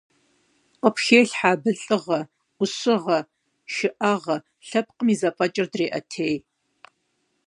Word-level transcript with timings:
Къыпхелъхьэ 0.81 1.47
абы 1.53 1.71
лӏыгъэ, 1.81 2.19
ӏущыгъэ, 2.57 3.19
шыӏагъэ, 3.73 4.35
лъэпкъым 4.67 5.07
и 5.13 5.15
зэфӏэкӏыр 5.19 5.67
дреӏэтей. 5.71 6.35